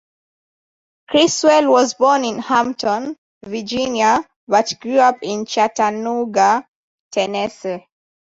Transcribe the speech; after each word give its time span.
Criswell 1.11 1.69
was 1.69 1.93
born 1.93 2.25
in 2.25 2.39
Hampton, 2.39 3.15
Virginia, 3.45 4.27
but 4.47 4.73
grew 4.81 4.97
up 4.97 5.17
in 5.21 5.45
Chattanooga, 5.45 6.65
Tennessee. 7.11 7.85